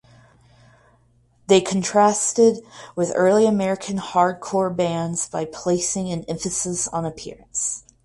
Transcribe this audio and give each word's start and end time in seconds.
They 1.45 1.61
contrasted 1.61 2.57
with 2.95 3.11
early 3.13 3.45
American 3.45 3.99
hardcore 3.99 4.75
bands 4.75 5.29
by 5.29 5.45
placing 5.45 6.11
an 6.11 6.23
emphasis 6.23 6.87
on 6.87 7.05
appearance. 7.05 7.83